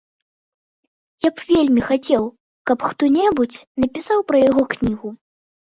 [1.27, 2.23] Я б вельмі хацеў,
[2.73, 5.07] каб хто-небудзь напісаў пра яго кнігу.